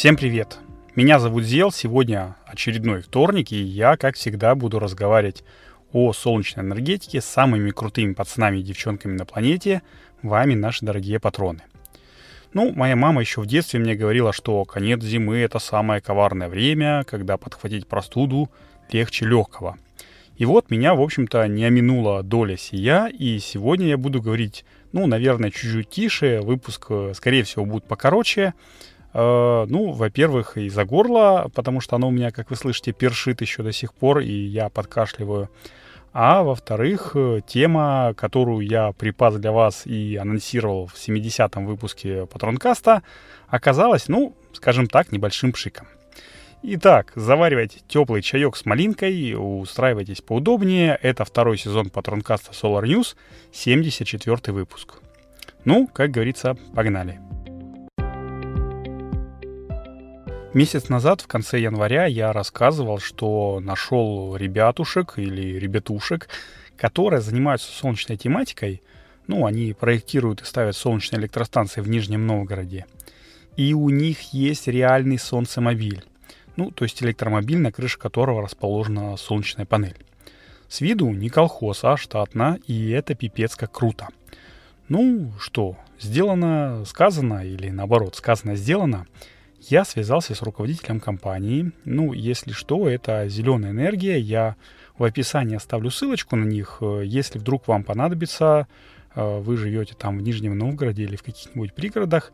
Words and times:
Всем 0.00 0.16
привет! 0.16 0.56
Меня 0.96 1.18
зовут 1.18 1.44
Зел, 1.44 1.70
сегодня 1.70 2.34
очередной 2.46 3.02
вторник, 3.02 3.52
и 3.52 3.56
я, 3.56 3.98
как 3.98 4.16
всегда, 4.16 4.54
буду 4.54 4.78
разговаривать 4.78 5.44
о 5.92 6.14
солнечной 6.14 6.64
энергетике 6.64 7.20
с 7.20 7.26
самыми 7.26 7.70
крутыми 7.70 8.14
пацанами 8.14 8.60
и 8.60 8.62
девчонками 8.62 9.14
на 9.14 9.26
планете, 9.26 9.82
вами, 10.22 10.54
наши 10.54 10.86
дорогие 10.86 11.20
патроны. 11.20 11.60
Ну, 12.54 12.72
моя 12.72 12.96
мама 12.96 13.20
еще 13.20 13.42
в 13.42 13.46
детстве 13.46 13.78
мне 13.78 13.94
говорила, 13.94 14.32
что 14.32 14.64
конец 14.64 15.02
зимы— 15.02 15.36
это 15.40 15.58
самое 15.58 16.00
коварное 16.00 16.48
время, 16.48 17.04
когда 17.04 17.36
подхватить 17.36 17.86
простуду 17.86 18.50
легче 18.90 19.26
легкого. 19.26 19.76
И 20.38 20.46
вот 20.46 20.70
меня, 20.70 20.94
в 20.94 21.02
общем-то, 21.02 21.46
не 21.46 21.66
оминула 21.66 22.22
доля 22.22 22.56
сия, 22.56 23.08
и 23.08 23.38
сегодня 23.38 23.88
я 23.88 23.98
буду 23.98 24.22
говорить, 24.22 24.64
ну, 24.92 25.06
наверное, 25.06 25.50
чуть-чуть 25.50 25.90
тише, 25.90 26.40
выпуск, 26.40 26.86
э, 26.88 27.12
скорее 27.14 27.42
всего, 27.42 27.66
будет 27.66 27.84
покороче, 27.84 28.54
ну, 29.12 29.92
во-первых, 29.92 30.56
из-за 30.56 30.84
горла, 30.84 31.50
потому 31.54 31.80
что 31.80 31.96
оно 31.96 32.08
у 32.08 32.10
меня, 32.10 32.30
как 32.30 32.50
вы 32.50 32.56
слышите, 32.56 32.92
першит 32.92 33.40
еще 33.40 33.62
до 33.62 33.72
сих 33.72 33.92
пор, 33.92 34.20
и 34.20 34.32
я 34.32 34.68
подкашливаю. 34.68 35.48
А 36.12 36.42
во-вторых, 36.42 37.12
э, 37.14 37.40
тема, 37.46 38.14
которую 38.16 38.66
я 38.66 38.92
припас 38.92 39.36
для 39.36 39.52
вас 39.52 39.86
и 39.86 40.16
анонсировал 40.16 40.86
в 40.86 40.96
70-м 40.96 41.66
выпуске 41.66 42.26
Патронкаста, 42.26 43.02
оказалась, 43.46 44.08
ну, 44.08 44.34
скажем 44.52 44.88
так, 44.88 45.12
небольшим 45.12 45.52
пшиком. 45.52 45.86
Итак, 46.62 47.12
заваривайте 47.14 47.78
теплый 47.88 48.22
чаек 48.22 48.56
с 48.56 48.66
малинкой, 48.66 49.34
устраивайтесь 49.36 50.20
поудобнее. 50.20 50.98
Это 51.00 51.24
второй 51.24 51.56
сезон 51.56 51.90
Патронкаста 51.90 52.50
Solar 52.50 52.82
News, 52.82 53.14
74 53.52 54.52
выпуск. 54.52 54.96
Ну, 55.64 55.86
как 55.86 56.10
говорится, 56.10 56.56
погнали. 56.74 57.20
Месяц 60.52 60.88
назад, 60.88 61.20
в 61.20 61.28
конце 61.28 61.60
января, 61.60 62.06
я 62.06 62.32
рассказывал, 62.32 62.98
что 62.98 63.60
нашел 63.60 64.34
ребятушек 64.34 65.14
или 65.16 65.60
ребятушек, 65.60 66.28
которые 66.76 67.20
занимаются 67.20 67.70
солнечной 67.70 68.16
тематикой. 68.16 68.82
Ну, 69.28 69.46
они 69.46 69.72
проектируют 69.74 70.42
и 70.42 70.44
ставят 70.44 70.74
солнечные 70.74 71.20
электростанции 71.20 71.80
в 71.80 71.88
Нижнем 71.88 72.26
Новгороде. 72.26 72.86
И 73.56 73.74
у 73.74 73.90
них 73.90 74.32
есть 74.32 74.66
реальный 74.66 75.20
солнцемобиль. 75.20 76.02
Ну, 76.56 76.72
то 76.72 76.82
есть 76.82 77.00
электромобиль, 77.00 77.58
на 77.58 77.70
крыше 77.70 78.00
которого 78.00 78.42
расположена 78.42 79.16
солнечная 79.16 79.66
панель. 79.66 80.04
С 80.68 80.80
виду 80.80 81.10
не 81.10 81.28
колхоз, 81.28 81.84
а 81.84 81.96
штатно, 81.96 82.58
и 82.66 82.90
это 82.90 83.14
пипец 83.14 83.54
как 83.54 83.70
круто. 83.70 84.08
Ну 84.88 85.32
что, 85.38 85.76
сделано, 86.00 86.82
сказано, 86.86 87.46
или 87.46 87.70
наоборот, 87.70 88.16
сказано, 88.16 88.56
сделано– 88.56 89.06
я 89.70 89.84
связался 89.84 90.34
с 90.34 90.42
руководителем 90.42 90.98
компании. 90.98 91.70
Ну, 91.84 92.12
если 92.12 92.50
что, 92.50 92.88
это 92.88 93.28
«Зеленая 93.28 93.70
энергия». 93.70 94.18
Я 94.18 94.56
в 94.98 95.04
описании 95.04 95.56
оставлю 95.56 95.90
ссылочку 95.90 96.34
на 96.34 96.44
них. 96.44 96.82
Если 97.04 97.38
вдруг 97.38 97.68
вам 97.68 97.84
понадобится, 97.84 98.66
э, 99.14 99.38
вы 99.38 99.56
живете 99.56 99.94
там 99.94 100.18
в 100.18 100.22
Нижнем 100.22 100.58
Новгороде 100.58 101.04
или 101.04 101.14
в 101.14 101.22
каких-нибудь 101.22 101.72
пригородах, 101.72 102.32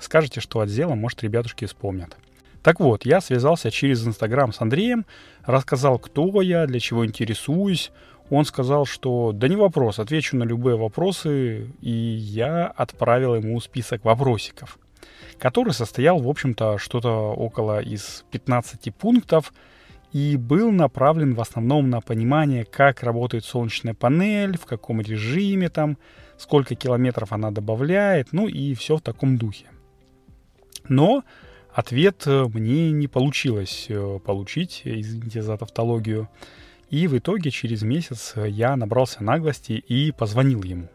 скажите, 0.00 0.40
что 0.40 0.60
от 0.60 0.70
Зела, 0.70 0.94
может, 0.94 1.22
ребятушки 1.22 1.66
вспомнят. 1.66 2.16
Так 2.62 2.80
вот, 2.80 3.04
я 3.04 3.20
связался 3.20 3.70
через 3.70 4.06
Инстаграм 4.06 4.52
с 4.52 4.60
Андреем, 4.60 5.04
рассказал, 5.44 5.98
кто 5.98 6.40
я, 6.40 6.66
для 6.66 6.80
чего 6.80 7.04
интересуюсь. 7.04 7.92
Он 8.30 8.46
сказал, 8.46 8.86
что 8.86 9.32
да 9.32 9.46
не 9.46 9.56
вопрос, 9.56 9.98
отвечу 9.98 10.36
на 10.36 10.44
любые 10.44 10.76
вопросы, 10.76 11.70
и 11.82 11.90
я 11.90 12.66
отправил 12.66 13.34
ему 13.34 13.60
список 13.60 14.04
вопросиков 14.04 14.78
который 15.38 15.72
состоял, 15.72 16.18
в 16.20 16.28
общем-то, 16.28 16.78
что-то 16.78 17.10
около 17.32 17.80
из 17.80 18.24
15 18.30 18.94
пунктов 18.94 19.52
и 20.12 20.36
был 20.36 20.72
направлен 20.72 21.34
в 21.34 21.40
основном 21.40 21.90
на 21.90 22.00
понимание, 22.00 22.64
как 22.64 23.02
работает 23.02 23.44
солнечная 23.44 23.94
панель, 23.94 24.56
в 24.56 24.66
каком 24.66 25.00
режиме 25.00 25.68
там, 25.68 25.98
сколько 26.38 26.74
километров 26.74 27.32
она 27.32 27.50
добавляет, 27.50 28.32
ну 28.32 28.48
и 28.48 28.74
все 28.74 28.96
в 28.96 29.02
таком 29.02 29.36
духе. 29.36 29.66
Но 30.88 31.24
ответ 31.72 32.22
э, 32.26 32.46
мне 32.52 32.90
не 32.92 33.06
получилось 33.06 33.86
э, 33.88 34.18
получить, 34.24 34.82
извините 34.84 35.42
за 35.42 35.56
тавтологию. 35.56 36.28
И 36.88 37.06
в 37.06 37.18
итоге 37.18 37.50
через 37.50 37.82
месяц 37.82 38.34
я 38.36 38.74
набрался 38.76 39.22
наглости 39.22 39.72
и 39.72 40.10
позвонил 40.10 40.62
ему. 40.62 40.88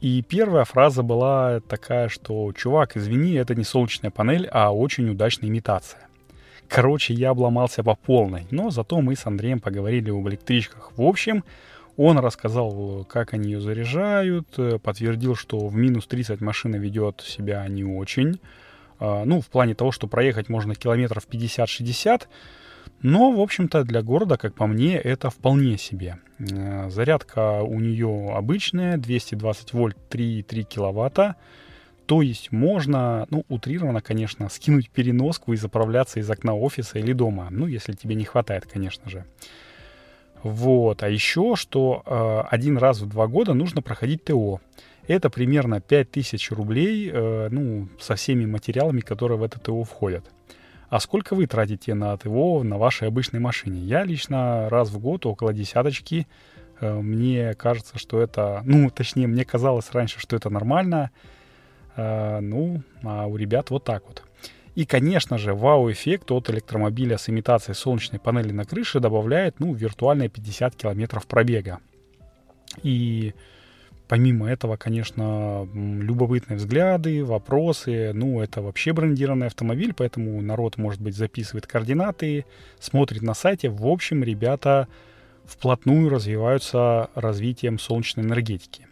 И 0.00 0.22
первая 0.22 0.64
фраза 0.64 1.02
была 1.02 1.60
такая, 1.60 2.08
что 2.08 2.52
«Чувак, 2.52 2.96
извини, 2.96 3.34
это 3.34 3.54
не 3.54 3.64
солнечная 3.64 4.10
панель, 4.10 4.48
а 4.50 4.74
очень 4.74 5.08
удачная 5.10 5.50
имитация». 5.50 6.08
Короче, 6.68 7.12
я 7.12 7.30
обломался 7.30 7.82
по 7.82 7.96
полной, 7.96 8.46
но 8.50 8.70
зато 8.70 9.00
мы 9.00 9.16
с 9.16 9.26
Андреем 9.26 9.60
поговорили 9.60 10.10
об 10.10 10.26
электричках. 10.28 10.92
В 10.96 11.02
общем, 11.02 11.44
он 11.96 12.18
рассказал, 12.18 13.04
как 13.08 13.34
они 13.34 13.50
ее 13.50 13.60
заряжают, 13.60 14.46
подтвердил, 14.82 15.34
что 15.34 15.66
в 15.66 15.74
минус 15.74 16.06
30 16.06 16.40
машина 16.40 16.76
ведет 16.76 17.22
себя 17.26 17.66
не 17.68 17.84
очень. 17.84 18.40
А, 19.00 19.24
ну, 19.24 19.40
в 19.40 19.48
плане 19.48 19.74
того, 19.74 19.90
что 19.90 20.06
проехать 20.06 20.48
можно 20.48 20.74
километров 20.74 21.26
50-60, 21.28 22.22
но, 23.02 23.32
в 23.32 23.40
общем-то, 23.40 23.84
для 23.84 24.02
города, 24.02 24.36
как 24.36 24.54
по 24.54 24.66
мне, 24.66 24.96
это 24.96 25.30
вполне 25.30 25.78
себе. 25.78 26.18
Э, 26.38 26.90
зарядка 26.90 27.62
у 27.62 27.80
нее 27.80 28.32
обычная, 28.34 28.98
220 28.98 29.72
вольт, 29.72 29.96
3,3 30.10 30.62
киловатта. 30.64 31.36
То 32.04 32.22
есть 32.22 32.52
можно, 32.52 33.26
ну, 33.30 33.44
утрированно, 33.48 34.02
конечно, 34.02 34.48
скинуть 34.48 34.90
переноску 34.90 35.52
и 35.52 35.56
заправляться 35.56 36.20
из 36.20 36.28
окна 36.28 36.54
офиса 36.54 36.98
или 36.98 37.12
дома. 37.12 37.48
Ну, 37.50 37.66
если 37.66 37.92
тебе 37.92 38.14
не 38.16 38.24
хватает, 38.24 38.66
конечно 38.66 39.08
же. 39.08 39.24
Вот. 40.42 41.02
А 41.02 41.08
еще, 41.08 41.54
что 41.56 42.02
э, 42.04 42.48
один 42.50 42.76
раз 42.76 43.00
в 43.00 43.08
два 43.08 43.28
года 43.28 43.54
нужно 43.54 43.80
проходить 43.80 44.24
ТО. 44.24 44.60
Это 45.06 45.30
примерно 45.30 45.80
5000 45.80 46.50
рублей, 46.50 47.10
э, 47.10 47.48
ну, 47.50 47.88
со 47.98 48.14
всеми 48.14 48.44
материалами, 48.44 49.00
которые 49.00 49.38
в 49.38 49.42
это 49.42 49.58
ТО 49.58 49.84
входят. 49.84 50.24
А 50.90 50.98
сколько 50.98 51.36
вы 51.36 51.46
тратите 51.46 51.94
на 51.94 52.16
ТО 52.16 52.64
на 52.64 52.76
вашей 52.76 53.06
обычной 53.06 53.38
машине? 53.38 53.78
Я 53.80 54.02
лично 54.02 54.68
раз 54.68 54.90
в 54.90 54.98
год 54.98 55.24
около 55.24 55.52
десяточки. 55.52 56.26
Э, 56.80 56.98
мне 57.00 57.54
кажется, 57.54 57.96
что 57.96 58.20
это... 58.20 58.62
Ну, 58.64 58.90
точнее, 58.90 59.28
мне 59.28 59.44
казалось 59.44 59.92
раньше, 59.92 60.18
что 60.18 60.34
это 60.34 60.50
нормально. 60.50 61.12
Э, 61.94 62.40
ну, 62.40 62.82
а 63.04 63.26
у 63.26 63.36
ребят 63.36 63.70
вот 63.70 63.84
так 63.84 64.02
вот. 64.08 64.24
И, 64.74 64.84
конечно 64.84 65.38
же, 65.38 65.54
вау-эффект 65.54 66.32
от 66.32 66.50
электромобиля 66.50 67.18
с 67.18 67.28
имитацией 67.28 67.76
солнечной 67.76 68.18
панели 68.18 68.50
на 68.50 68.64
крыше 68.64 68.98
добавляет, 68.98 69.60
ну, 69.60 69.72
виртуальные 69.72 70.28
50 70.28 70.74
километров 70.74 71.28
пробега. 71.28 71.78
И 72.82 73.32
Помимо 74.10 74.50
этого, 74.50 74.76
конечно, 74.76 75.68
любопытные 75.72 76.56
взгляды, 76.56 77.24
вопросы. 77.24 78.10
Ну, 78.12 78.40
это 78.40 78.60
вообще 78.60 78.92
брендированный 78.92 79.46
автомобиль, 79.46 79.94
поэтому 79.94 80.42
народ, 80.42 80.78
может 80.78 81.00
быть, 81.00 81.14
записывает 81.14 81.68
координаты, 81.68 82.44
смотрит 82.80 83.22
на 83.22 83.34
сайте. 83.34 83.68
В 83.68 83.86
общем, 83.86 84.24
ребята 84.24 84.88
вплотную 85.44 86.08
развиваются 86.08 87.08
развитием 87.14 87.78
солнечной 87.78 88.26
энергетики. 88.26 88.88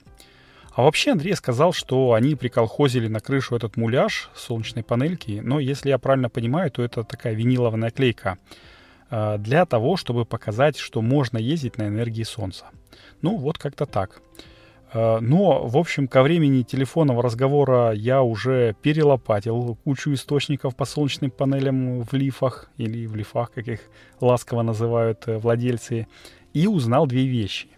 А 0.73 0.85
вообще 0.85 1.11
Андрей 1.11 1.35
сказал, 1.35 1.73
что 1.73 2.13
они 2.13 2.37
приколхозили 2.37 3.09
на 3.09 3.19
крышу 3.19 3.57
этот 3.57 3.77
муляж 3.77 4.31
солнечной 4.37 4.85
панельки, 4.85 5.41
но 5.43 5.59
если 5.59 5.89
я 5.89 5.99
правильно 5.99 6.29
понимаю, 6.29 6.71
то 6.71 6.85
это 6.85 7.03
такая 7.03 7.35
виниловая 7.35 7.91
клейка 7.91 8.39
э, 9.11 9.37
для 9.39 9.67
того, 9.67 9.97
чтобы 9.97 10.25
показать, 10.25 10.79
что 10.79 11.03
можно 11.03 11.39
ездить 11.39 11.77
на 11.77 11.89
энергии 11.89 12.23
солнца. 12.23 12.67
Ну, 13.21 13.37
вот 13.37 13.59
как-то 13.59 13.85
так. 13.85 14.23
Э, 14.93 15.19
но, 15.21 15.67
в 15.67 15.77
общем, 15.77 16.09
ко 16.09 16.23
времени 16.23 16.63
телефонного 16.63 17.23
разговора 17.23 17.93
я 17.93 18.23
уже 18.23 18.75
перелопатил 18.83 19.77
кучу 19.85 20.13
источников 20.13 20.77
по 20.77 20.85
солнечным 20.85 21.31
панелям 21.31 22.03
в 22.03 22.13
лифах, 22.13 22.71
или 22.77 23.07
в 23.07 23.17
лифах, 23.17 23.53
как 23.53 23.69
их 23.69 23.81
ласково 24.21 24.63
называют 24.63 25.25
э, 25.27 25.39
владельцы, 25.39 26.07
и 26.55 26.67
узнал 26.67 27.07
две 27.07 27.27
вещи. 27.27 27.69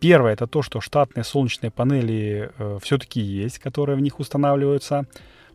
Первое 0.00 0.34
это 0.34 0.46
то, 0.46 0.62
что 0.62 0.80
штатные 0.80 1.24
солнечные 1.24 1.70
панели 1.70 2.50
э, 2.58 2.78
все-таки 2.82 3.20
есть, 3.20 3.58
которые 3.58 3.96
в 3.96 4.00
них 4.00 4.20
устанавливаются. 4.20 5.06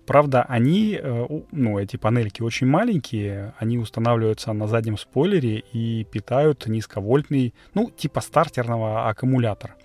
Правда, 0.08 0.42
они, 0.50 1.00
э, 1.02 1.28
ну, 1.52 1.80
эти 1.80 1.98
панельки 1.98 2.42
очень 2.42 2.68
маленькие, 2.68 3.54
они 3.60 3.78
устанавливаются 3.78 4.52
на 4.54 4.68
заднем 4.68 4.98
спойлере 4.98 5.64
и 5.74 6.04
питают 6.06 6.66
низковольтный, 6.66 7.54
ну, 7.76 7.92
типа 7.92 8.22
стартерного 8.22 9.08
аккумулятора. 9.10 9.76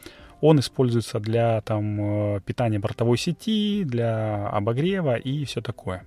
Он 0.40 0.60
используется 0.60 1.18
для 1.18 1.60
там, 1.62 2.36
э, 2.36 2.40
питания 2.44 2.78
бортовой 2.78 3.18
сети, 3.18 3.84
для 3.84 4.48
обогрева 4.48 5.16
и 5.16 5.44
все 5.44 5.60
такое. 5.60 6.04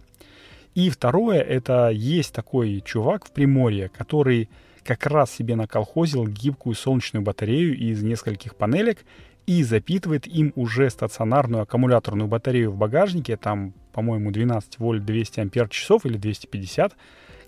И 0.75 0.89
второе, 0.89 1.41
это 1.41 1.89
есть 1.89 2.33
такой 2.33 2.81
чувак 2.85 3.25
в 3.25 3.31
Приморье, 3.31 3.89
который 3.89 4.49
как 4.83 5.05
раз 5.05 5.31
себе 5.31 5.55
наколхозил 5.55 6.27
гибкую 6.27 6.75
солнечную 6.75 7.23
батарею 7.23 7.77
из 7.77 8.01
нескольких 8.01 8.55
панелек 8.55 8.99
и 9.45 9.63
запитывает 9.63 10.27
им 10.27 10.53
уже 10.55 10.89
стационарную 10.89 11.63
аккумуляторную 11.63 12.27
батарею 12.27 12.71
в 12.71 12.77
багажнике, 12.77 13.35
там, 13.35 13.73
по-моему, 13.93 14.31
12 14.31 14.79
вольт 14.79 15.05
200 15.05 15.39
ампер 15.39 15.69
часов 15.69 16.05
или 16.05 16.17
250, 16.17 16.93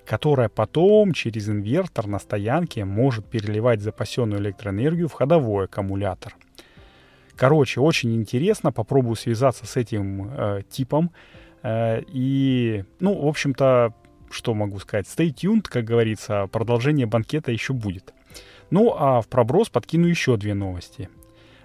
которая 0.06 0.50
потом 0.50 1.14
через 1.14 1.48
инвертор 1.48 2.08
на 2.08 2.20
стоянке 2.20 2.86
может 2.86 3.26
переливать 3.26 3.82
запасенную 3.82 4.42
электроэнергию 4.42 5.08
в 5.08 5.14
ходовой 5.14 5.66
аккумулятор. 5.66 6.36
Короче, 7.36 7.80
очень 7.80 8.16
интересно, 8.16 8.72
попробую 8.72 9.16
связаться 9.16 9.66
с 9.66 9.78
этим 9.78 10.30
э, 10.32 10.62
типом. 10.70 11.12
Э, 11.64 12.02
и, 12.08 12.84
ну, 13.00 13.20
в 13.22 13.28
общем-то, 13.28 13.94
что 14.30 14.54
могу 14.54 14.80
сказать? 14.80 15.06
Stay 15.06 15.34
tuned, 15.34 15.64
как 15.64 15.86
говорится, 15.86 16.48
продолжение 16.52 17.06
банкета 17.06 17.52
еще 17.52 17.74
будет. 17.74 18.14
Ну, 18.70 18.96
а 18.98 19.22
в 19.22 19.28
проброс 19.28 19.70
подкину 19.70 20.08
еще 20.08 20.38
две 20.38 20.54
новости. 20.54 21.10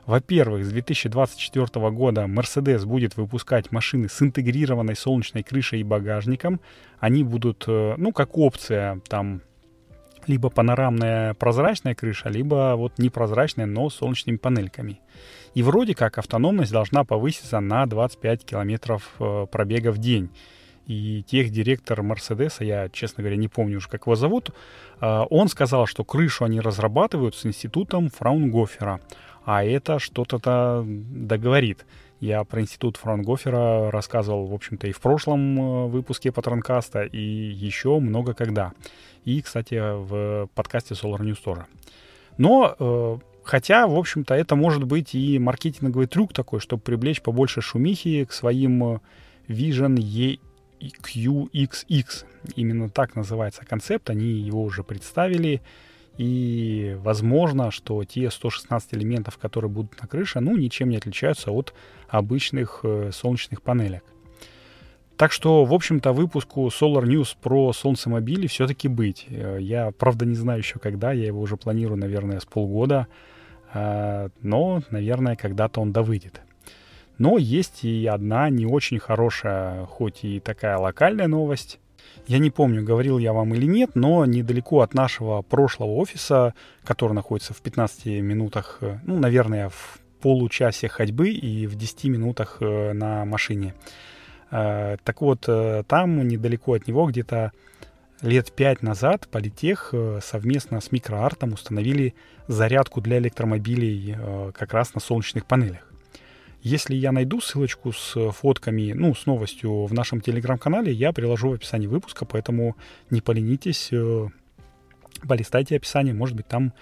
Во-первых, 0.07 0.65
с 0.65 0.71
2024 0.71 1.91
года 1.91 2.23
Mercedes 2.23 2.87
будет 2.87 3.17
выпускать 3.17 3.73
машины 3.73 4.09
с 4.09 4.23
интегрированной 4.23 4.95
солнечной 4.95 5.43
крышей 5.43 5.81
и 5.81 5.85
багажником. 5.85 6.61
Они 7.01 7.25
будут, 7.25 7.65
э, 7.67 7.95
ну, 7.97 8.13
как 8.13 8.39
опция, 8.39 9.01
там, 9.09 9.43
либо 10.29 10.49
панорамная 10.49 11.35
прозрачная 11.35 11.95
крыша, 11.95 12.29
либо 12.29 12.75
вот 12.77 12.99
непрозрачная, 12.99 13.67
но 13.67 13.91
с 13.91 13.97
солнечными 13.97 14.37
панельками. 14.37 15.01
И 15.57 15.63
вроде 15.63 15.95
как 15.95 16.19
автономность 16.19 16.71
должна 16.71 17.03
повыситься 17.05 17.61
на 17.61 17.87
25 17.87 18.45
километров 18.45 19.15
э, 19.19 19.47
пробега 19.51 19.91
в 19.91 19.97
день. 19.97 20.29
И 20.87 21.25
техдиректор 21.27 22.03
Мерседеса, 22.03 22.63
я, 22.63 22.91
честно 22.91 23.23
говоря, 23.23 23.39
не 23.39 23.49
помню 23.49 23.79
уже, 23.79 23.89
как 23.89 24.03
его 24.03 24.17
зовут, 24.17 24.51
э, 25.01 25.25
он 25.31 25.49
сказал, 25.49 25.87
что 25.87 26.05
крышу 26.05 26.45
они 26.45 26.61
разрабатывают 26.61 27.35
с 27.37 27.47
институтом 27.47 28.11
Фраунгофера. 28.11 29.01
А 29.47 29.65
это 29.65 29.99
что-то 29.99 30.85
договорит. 30.87 31.87
Я 32.21 32.45
про 32.45 32.61
институт 32.61 32.99
Фраунгофера 32.99 33.91
рассказывал, 33.91 34.49
в 34.49 34.53
общем-то, 34.53 34.89
и 34.89 34.93
в 34.93 35.01
прошлом 35.01 35.59
э, 35.59 35.87
выпуске 35.87 36.33
Патронкаста, 36.33 37.05
и 37.05 37.19
еще 37.19 37.99
много 37.99 38.35
когда. 38.35 38.75
И, 39.25 39.41
кстати, 39.41 39.81
в 39.81 40.51
подкасте 40.55 40.93
Solar 40.93 41.21
News 41.21 41.39
тоже. 41.43 41.65
Но, 42.37 43.23
хотя, 43.47 43.87
в 43.87 43.95
общем-то, 43.97 44.35
это 44.35 44.57
может 44.57 44.85
быть 44.85 45.15
и 45.15 45.39
маркетинговый 45.39 46.07
трюк 46.07 46.33
такой, 46.33 46.61
чтобы 46.61 46.83
привлечь 46.83 47.23
побольше 47.23 47.61
шумихи 47.61 48.25
к 48.25 48.33
своим 48.33 48.85
э, 48.85 48.99
Vision 49.49 49.97
EQXX. 50.81 52.25
Именно 52.57 52.91
так 52.91 53.15
называется 53.17 53.65
концепт, 53.65 54.11
они 54.11 54.27
его 54.27 54.63
уже 54.63 54.83
представили. 54.83 55.63
И 56.19 56.97
возможно, 57.01 57.71
что 57.71 58.03
те 58.05 58.31
116 58.31 58.95
элементов, 58.95 59.39
которые 59.39 59.71
будут 59.71 60.01
на 60.01 60.09
крыше, 60.09 60.41
ну, 60.41 60.57
ничем 60.57 60.89
не 60.89 60.97
отличаются 60.97 61.51
от 61.51 61.75
обычных 62.09 62.81
э, 62.83 63.11
солнечных 63.13 63.63
панелек. 63.63 64.03
Так 65.17 65.33
что, 65.33 65.65
в 65.65 65.73
общем-то, 65.73 66.13
выпуску 66.13 66.67
Solar 66.67 67.05
News 67.05 67.37
про 67.41 67.73
солнцемобили 67.73 68.47
все-таки 68.47 68.89
быть. 68.89 69.27
Э, 69.29 69.59
я, 69.61 69.91
правда, 69.93 70.27
не 70.27 70.35
знаю 70.35 70.59
еще 70.61 70.79
когда, 70.79 71.13
я 71.13 71.27
его 71.27 71.41
уже 71.41 71.57
планирую, 71.57 71.99
наверное, 71.99 72.41
с 72.41 72.45
полгода, 72.45 73.07
но, 73.75 74.83
наверное, 74.91 75.37
когда-то 75.37 75.81
он 75.81 75.93
довыйдет. 75.93 76.41
Но 77.19 77.39
есть 77.39 77.85
и 77.85 78.07
одна 78.07 78.51
не 78.51 78.67
очень 78.67 78.99
хорошая, 78.99 79.87
хоть 79.87 80.25
и 80.25 80.41
такая 80.41 80.77
локальная 80.79 81.27
новость. 81.27 81.79
Я 82.27 82.39
не 82.39 82.51
помню, 82.51 82.85
говорил 82.85 83.19
я 83.19 83.33
вам 83.33 83.55
или 83.55 83.67
нет, 83.67 83.91
но 83.95 84.25
недалеко 84.25 84.81
от 84.81 84.95
нашего 84.95 85.43
прошлого 85.43 85.95
офиса, 85.95 86.55
который 86.85 87.13
находится 87.13 87.55
в 87.55 87.61
15 87.63 88.07
минутах, 88.23 88.79
э, 88.81 88.99
ну, 89.05 89.19
наверное, 89.19 89.69
в 89.71 89.99
получасе 90.21 90.89
ходьбы 90.89 91.31
и 91.31 91.67
в 91.67 91.75
10 91.75 92.05
минутах 92.05 92.59
на 92.61 93.25
машине, 93.25 93.75
Э, 94.51 94.97
так 95.03 95.21
вот, 95.21 95.45
э, 95.49 95.83
там 95.87 96.27
недалеко 96.27 96.75
от 96.75 96.87
него, 96.87 97.07
где-то 97.07 97.53
лет 98.23 98.53
пять 98.53 98.83
назад, 98.83 99.29
Политех 99.29 99.91
э, 99.93 100.21
совместно 100.23 100.81
с 100.81 100.93
Микроартом 100.93 101.53
установили 101.53 102.15
зарядку 102.49 103.01
для 103.01 103.19
электромобилей 103.19 104.17
как 104.53 104.73
раз 104.73 104.95
на 104.95 105.01
солнечных 105.01 105.47
панелях. 105.47 105.91
Если 106.63 106.95
я 106.95 107.13
найду 107.13 107.41
ссылочку 107.41 107.93
с 107.93 108.31
фотками, 108.33 108.93
ну, 108.93 109.15
с 109.15 109.27
новостью 109.27 109.87
в 109.87 109.93
нашем 109.93 110.21
телеграм-канале, 110.21 110.93
я 110.93 111.13
приложу 111.13 111.51
в 111.51 111.55
описании 111.55 111.87
выпуска, 111.87 112.25
поэтому 112.25 112.77
не 113.11 113.21
поленитесь, 113.21 113.91
полистайте 115.27 115.77
описание, 115.77 116.15
может 116.15 116.37
быть, 116.37 116.47
там 116.47 116.73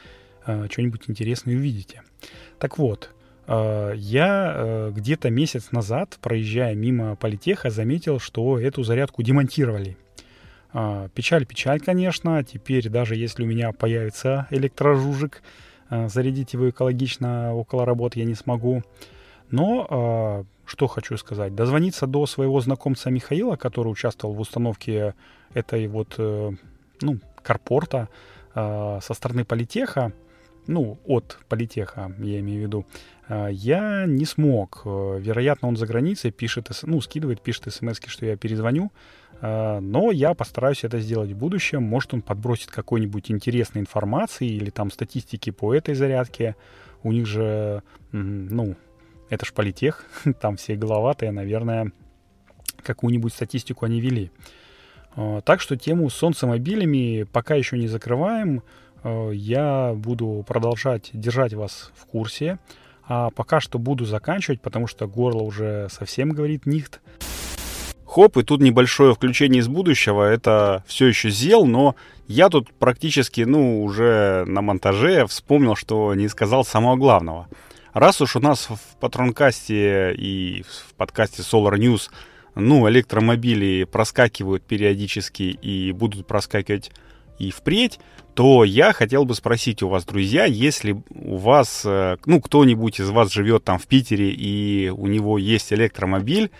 что-нибудь 0.42 1.04
интересное 1.08 1.56
увидите. 1.56 2.02
Так 2.58 2.78
вот, 2.78 3.14
Э, 3.46 3.92
я 3.96 4.54
э, 4.56 4.92
где-то 4.94 5.30
месяц 5.30 5.72
назад, 5.72 6.18
проезжая 6.20 6.74
мимо 6.74 7.16
политеха, 7.16 7.70
заметил, 7.70 8.18
что 8.18 8.58
эту 8.58 8.82
зарядку 8.82 9.22
демонтировали. 9.22 9.96
Э, 10.74 11.08
печаль, 11.14 11.46
печаль, 11.46 11.80
конечно. 11.80 12.44
Теперь 12.44 12.88
даже 12.90 13.16
если 13.16 13.44
у 13.44 13.46
меня 13.46 13.72
появится 13.72 14.46
электрожужик, 14.50 15.42
зарядить 15.90 16.54
его 16.54 16.70
экологично 16.70 17.54
около 17.54 17.84
работы 17.84 18.18
я 18.18 18.24
не 18.24 18.34
смогу. 18.34 18.82
Но 19.50 20.46
что 20.64 20.86
хочу 20.86 21.16
сказать. 21.18 21.54
Дозвониться 21.54 22.06
до 22.06 22.26
своего 22.26 22.58
знакомца 22.60 23.10
Михаила, 23.10 23.56
который 23.56 23.88
участвовал 23.88 24.34
в 24.34 24.40
установке 24.40 25.14
этой 25.52 25.86
вот, 25.86 26.14
ну, 26.18 27.20
карпорта 27.42 28.08
со 28.54 29.00
стороны 29.12 29.44
политеха, 29.44 30.12
ну, 30.66 30.98
от 31.04 31.38
политеха, 31.48 32.12
я 32.18 32.40
имею 32.40 32.60
в 32.60 32.62
виду, 32.62 32.86
а, 33.28 33.48
я 33.48 34.04
не 34.06 34.24
смог. 34.24 34.82
Э, 34.84 35.18
вероятно, 35.20 35.68
он 35.68 35.76
за 35.76 35.86
границей 35.86 36.30
пишет, 36.30 36.70
ну, 36.82 37.00
скидывает, 37.00 37.40
пишет 37.40 37.72
смс, 37.72 37.98
что 38.06 38.26
я 38.26 38.36
перезвоню. 38.36 38.92
А, 39.40 39.80
но 39.80 40.10
я 40.10 40.34
постараюсь 40.34 40.84
это 40.84 41.00
сделать 41.00 41.32
в 41.32 41.36
будущем. 41.36 41.82
Может, 41.82 42.14
он 42.14 42.22
подбросит 42.22 42.70
какой-нибудь 42.70 43.30
интересной 43.30 43.80
информации 43.80 44.48
или 44.48 44.70
там 44.70 44.90
статистики 44.90 45.50
по 45.50 45.74
этой 45.74 45.94
зарядке. 45.94 46.56
У 47.02 47.12
них 47.12 47.26
же, 47.26 47.82
ну, 48.12 48.76
это 49.28 49.44
ж 49.44 49.52
политех, 49.52 50.04
там 50.40 50.56
все 50.56 50.76
головатые, 50.76 51.32
наверное, 51.32 51.92
какую-нибудь 52.82 53.32
статистику 53.32 53.84
они 53.86 54.00
вели. 54.00 54.30
А, 55.16 55.40
так 55.40 55.60
что 55.60 55.76
тему 55.76 56.08
с 56.10 56.14
солнцемобилями 56.14 57.24
пока 57.24 57.54
еще 57.54 57.78
не 57.78 57.88
закрываем. 57.88 58.62
Я 59.32 59.92
буду 59.94 60.42
продолжать 60.48 61.10
держать 61.12 61.52
вас 61.52 61.92
в 61.94 62.06
курсе. 62.06 62.58
А 63.06 63.28
пока 63.30 63.60
что 63.60 63.78
буду 63.78 64.06
заканчивать, 64.06 64.62
потому 64.62 64.86
что 64.86 65.06
горло 65.06 65.42
уже 65.42 65.88
совсем 65.90 66.30
говорит 66.30 66.64
нихт. 66.64 67.02
Хоп, 68.14 68.36
и 68.36 68.44
тут 68.44 68.60
небольшое 68.60 69.12
включение 69.12 69.58
из 69.58 69.66
будущего. 69.66 70.22
Это 70.22 70.84
все 70.86 71.06
еще 71.06 71.30
зел, 71.30 71.66
но 71.66 71.96
я 72.28 72.48
тут 72.48 72.72
практически, 72.72 73.40
ну, 73.40 73.82
уже 73.82 74.44
на 74.46 74.62
монтаже 74.62 75.26
вспомнил, 75.26 75.74
что 75.74 76.14
не 76.14 76.28
сказал 76.28 76.64
самого 76.64 76.94
главного. 76.94 77.48
Раз 77.92 78.20
уж 78.20 78.36
у 78.36 78.40
нас 78.40 78.68
в 78.70 79.00
Патронкасте 79.00 80.14
и 80.14 80.62
в 80.62 80.94
подкасте 80.94 81.42
Solar 81.42 81.76
News, 81.76 82.08
ну, 82.54 82.88
электромобили 82.88 83.82
проскакивают 83.82 84.62
периодически 84.62 85.58
и 85.60 85.90
будут 85.90 86.24
проскакивать 86.24 86.92
и 87.40 87.50
впредь, 87.50 87.98
то 88.34 88.62
я 88.62 88.92
хотел 88.92 89.24
бы 89.24 89.34
спросить 89.34 89.82
у 89.82 89.88
вас, 89.88 90.04
друзья, 90.04 90.44
если 90.44 91.02
у 91.10 91.36
вас, 91.36 91.82
э, 91.84 92.18
ну, 92.26 92.40
кто-нибудь 92.40 93.00
из 93.00 93.10
вас 93.10 93.32
живет 93.32 93.64
там 93.64 93.80
в 93.80 93.88
Питере 93.88 94.30
и 94.30 94.88
у 94.90 95.08
него 95.08 95.36
есть 95.36 95.72
электромобиль, 95.72 96.52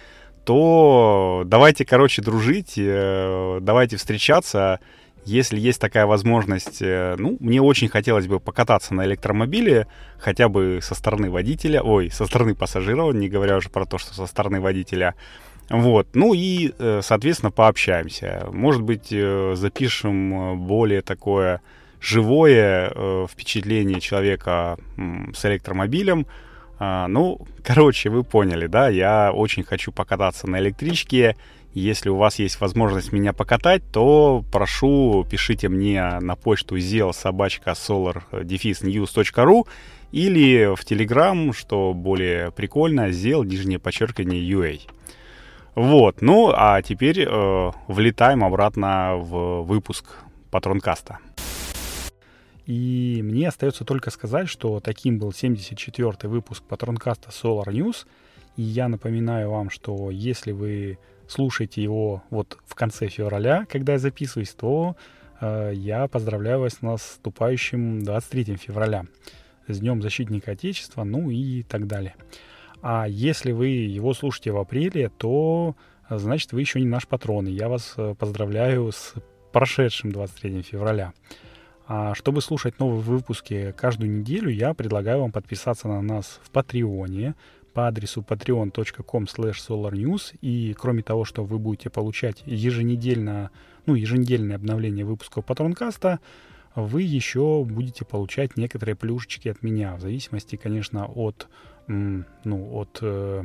то 0.45 1.43
давайте, 1.47 1.85
короче, 1.85 2.23
дружить, 2.23 2.75
э, 2.77 3.59
давайте 3.61 3.97
встречаться, 3.97 4.81
если 5.25 5.59
есть 5.59 5.81
такая 5.81 6.07
возможность. 6.07 6.83
Э, 6.83 7.17
ну, 7.19 7.37
мне 7.41 7.63
очень 7.63 7.89
хотелось 7.89 8.27
бы 8.27 8.41
покататься 8.41 8.95
на 8.95 9.07
электромобиле, 9.07 9.87
хотя 10.19 10.49
бы 10.49 10.81
со 10.83 10.95
стороны 10.95 11.31
водителя, 11.31 11.83
ой, 11.83 12.11
со 12.11 12.27
стороны 12.27 12.55
пассажира, 12.55 13.11
не 13.13 13.29
говоря 13.29 13.57
уже 13.57 13.71
про 13.71 13.87
то, 13.87 13.97
что 13.99 14.15
со 14.15 14.27
стороны 14.27 14.61
водителя. 14.61 15.15
Вот, 15.71 16.09
ну 16.15 16.35
и, 16.35 16.73
э, 16.79 17.01
соответственно, 17.03 17.51
пообщаемся. 17.51 18.47
Может 18.53 18.83
быть, 18.83 19.09
запишем 19.09 20.59
более 20.67 21.01
такое 21.01 21.63
живое 22.01 23.27
впечатление 23.27 23.99
человека 23.99 24.77
с 25.35 25.43
электромобилем. 25.47 26.27
А, 26.79 27.09
ну, 27.09 27.41
короче, 27.63 28.09
вы 28.11 28.25
поняли, 28.25 28.67
да, 28.67 28.89
я 28.89 29.33
очень 29.33 29.65
хочу 29.65 29.93
покататься 29.93 30.49
на 30.49 30.59
электричке. 30.59 31.37
Если 31.73 32.09
у 32.09 32.17
вас 32.17 32.39
есть 32.39 32.61
возможность 32.61 33.13
меня 33.13 33.33
покатать, 33.33 33.83
то 33.93 34.45
прошу, 34.53 35.27
пишите 35.29 35.69
мне 35.69 36.21
на 36.21 36.37
почту 36.37 36.77
zelsobachka.solar-news.ru 36.77 39.67
или 40.13 40.75
в 40.77 40.85
Telegram, 40.85 41.53
что 41.53 41.93
более 41.93 42.53
прикольно, 42.53 43.09
zel, 43.09 43.45
нижнее 43.45 43.81
подчеркивание, 43.81 44.49
UA. 44.49 44.83
Вот, 45.75 46.23
ну 46.23 46.53
а 46.55 46.81
теперь 46.83 47.25
э, 47.27 47.71
влетаем 47.89 48.45
обратно 48.45 49.17
в 49.17 49.63
выпуск 49.63 50.05
Патронкаста. 50.53 51.19
И 52.67 53.21
мне 53.23 53.49
остается 53.49 53.85
только 53.85 54.11
сказать, 54.11 54.49
что 54.49 54.81
таким 54.81 55.19
был 55.19 55.31
74-й 55.31 56.29
выпуск 56.29 56.63
Патронкаста 56.65 57.31
Solar 57.31 57.67
News. 57.67 58.07
И 58.57 58.63
я 58.63 58.89
напоминаю 58.89 59.51
вам, 59.51 59.69
что 59.69 60.11
если 60.11 60.53
вы 60.53 60.99
слушаете 61.29 61.83
его 61.83 62.23
вот 62.31 62.59
в 62.65 62.75
конце 62.75 63.09
февраля, 63.09 63.67
когда 63.69 63.95
я 63.95 63.99
записываюсь, 63.99 64.53
то 64.53 64.97
э, 65.41 65.73
я 65.75 66.07
поздравляю 66.09 66.61
вас 66.61 66.75
с 66.75 66.83
наступающим 66.83 68.03
23 68.03 68.57
февраля. 68.57 69.05
С 69.67 69.81
Днем 69.81 70.03
Защитника 70.03 70.53
Отечества, 70.53 71.05
ну 71.05 71.31
и 71.31 71.63
так 71.63 71.87
далее. 71.87 72.15
А 72.83 73.07
если 73.09 73.53
вы 73.53 73.69
его 73.69 74.13
слушаете 74.13 74.53
в 74.53 74.59
апреле, 74.59 75.09
то 75.09 75.75
значит 76.11 76.53
вы 76.53 76.61
еще 76.61 76.81
не 76.81 76.87
наш 76.87 77.07
патрон. 77.07 77.47
И 77.47 77.53
я 77.53 77.69
вас 77.69 77.95
э, 77.97 78.15
поздравляю 78.19 78.93
с 78.93 79.15
прошедшим 79.53 80.13
23 80.13 80.63
февраля. 80.63 81.13
А 81.87 82.15
чтобы 82.15 82.41
слушать 82.41 82.79
новые 82.79 83.01
выпуски 83.01 83.75
каждую 83.77 84.11
неделю, 84.11 84.49
я 84.49 84.73
предлагаю 84.73 85.21
вам 85.21 85.33
подписаться 85.33 85.87
на 85.87 86.01
нас 86.01 86.41
в 86.43 86.51
Патреоне 86.51 87.35
по 87.75 87.89
адресу 87.89 88.25
patreon.com 88.27 89.25
solarnews. 89.25 90.35
И 90.41 90.75
кроме 90.79 91.03
того, 91.03 91.25
что 91.25 91.45
вы 91.45 91.59
будете 91.59 91.91
получать 91.91 92.43
еженедельно, 92.47 93.51
ну, 93.85 93.95
еженедельное 93.95 94.57
обновление 94.57 95.05
выпусков 95.05 95.45
Патронкаста, 95.45 96.21
вы 96.75 97.03
еще 97.03 97.65
будете 97.65 98.05
получать 98.05 98.57
некоторые 98.57 98.97
плюшечки 98.97 99.49
от 99.49 99.63
меня, 99.63 99.95
в 99.97 100.01
зависимости, 100.01 100.57
конечно, 100.57 101.07
от, 101.07 101.49
ну, 101.87 102.75
от 102.75 102.99
э, 103.01 103.45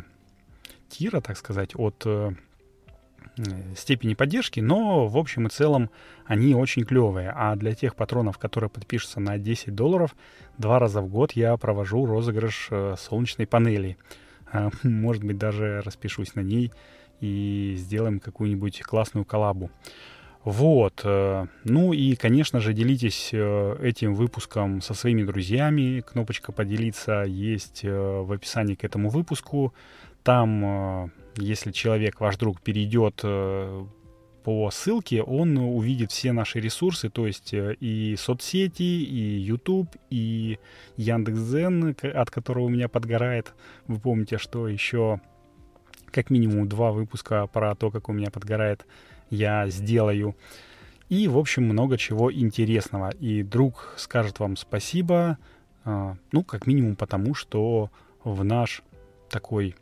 тира, 0.89 1.21
так 1.21 1.37
сказать, 1.37 1.71
от 1.75 2.01
э, 2.05 2.31
степени 3.75 4.13
поддержки, 4.13 4.59
но 4.59 5.07
в 5.07 5.17
общем 5.17 5.47
и 5.47 5.49
целом 5.49 5.89
они 6.25 6.53
очень 6.55 6.83
клевые. 6.83 7.31
А 7.35 7.55
для 7.55 7.73
тех 7.73 7.95
патронов, 7.95 8.37
которые 8.37 8.69
подпишутся 8.69 9.19
на 9.19 9.37
10 9.37 9.73
долларов, 9.73 10.15
два 10.57 10.79
раза 10.79 11.01
в 11.01 11.07
год 11.07 11.33
я 11.33 11.55
провожу 11.57 12.05
розыгрыш 12.05 12.67
э, 12.71 12.95
солнечной 12.97 13.47
панели. 13.47 13.97
Э, 14.51 14.69
может 14.83 15.23
быть, 15.23 15.37
даже 15.37 15.81
распишусь 15.81 16.35
на 16.35 16.41
ней 16.41 16.71
и 17.19 17.75
сделаем 17.77 18.19
какую-нибудь 18.19 18.81
классную 18.81 19.25
коллабу. 19.25 19.71
Вот. 20.43 21.01
Э, 21.03 21.47
ну 21.63 21.93
и, 21.93 22.15
конечно 22.15 22.59
же, 22.59 22.73
делитесь 22.73 23.29
э, 23.33 23.77
этим 23.81 24.15
выпуском 24.15 24.81
со 24.81 24.93
своими 24.93 25.23
друзьями. 25.23 26.01
Кнопочка 26.01 26.51
«Поделиться» 26.51 27.23
есть 27.23 27.81
э, 27.83 27.91
в 27.91 28.31
описании 28.31 28.75
к 28.75 28.83
этому 28.83 29.09
выпуску. 29.09 29.73
Там 30.23 31.11
если 31.37 31.71
человек, 31.71 32.19
ваш 32.19 32.37
друг, 32.37 32.61
перейдет 32.61 33.21
э, 33.23 33.85
по 34.43 34.71
ссылке, 34.71 35.21
он 35.21 35.57
увидит 35.57 36.11
все 36.11 36.31
наши 36.31 36.59
ресурсы, 36.59 37.09
то 37.09 37.27
есть 37.27 37.53
э, 37.53 37.75
и 37.79 38.15
соцсети, 38.17 38.83
и 38.83 39.39
YouTube, 39.39 39.95
и 40.09 40.59
Яндекс.Зен, 40.97 41.95
от 42.01 42.31
которого 42.31 42.65
у 42.65 42.69
меня 42.69 42.87
подгорает. 42.87 43.53
Вы 43.87 43.99
помните, 43.99 44.37
что 44.37 44.67
еще 44.67 45.21
как 46.11 46.29
минимум 46.29 46.67
два 46.67 46.91
выпуска 46.91 47.47
про 47.47 47.75
то, 47.75 47.91
как 47.91 48.09
у 48.09 48.13
меня 48.13 48.31
подгорает, 48.31 48.85
я 49.29 49.67
сделаю. 49.69 50.35
И, 51.09 51.27
в 51.27 51.37
общем, 51.37 51.63
много 51.63 51.97
чего 51.97 52.31
интересного. 52.33 53.11
И 53.19 53.43
друг 53.43 53.93
скажет 53.97 54.39
вам 54.39 54.55
спасибо, 54.57 55.37
э, 55.85 56.15
ну, 56.31 56.43
как 56.43 56.67
минимум 56.67 56.95
потому, 56.95 57.33
что 57.35 57.91
в 58.23 58.43
наш 58.43 58.83
такой 59.29 59.75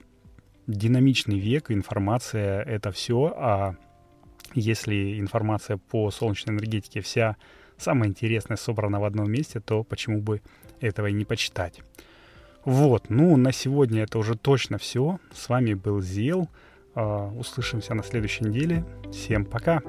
динамичный 0.67 1.39
век, 1.39 1.71
информация— 1.71 2.61
это 2.63 2.91
все, 2.91 3.33
а 3.35 3.75
если 4.53 5.19
информация 5.19 5.77
по 5.77 6.11
солнечной 6.11 6.55
энергетике 6.55 7.01
вся 7.01 7.37
самая 7.77 8.09
интересная 8.09 8.57
собрана 8.57 8.99
в 8.99 9.05
одном 9.05 9.31
месте, 9.31 9.59
то 9.59 9.83
почему 9.83 10.21
бы 10.21 10.41
этого 10.79 11.07
и 11.07 11.13
не 11.13 11.25
почитать? 11.25 11.81
Вот, 12.65 13.09
ну, 13.09 13.37
на 13.37 13.51
сегодня 13.51 14.03
это 14.03 14.19
уже 14.19 14.35
точно 14.35 14.77
все. 14.77 15.19
С 15.33 15.49
вами 15.49 15.73
был 15.73 16.01
Зел. 16.01 16.49
Uh, 16.95 17.37
услышимся 17.37 17.93
на 17.93 18.01
следующей 18.01 18.45
неделе. 18.45 18.83
Всем 19.11 19.45
пока! 19.45 19.81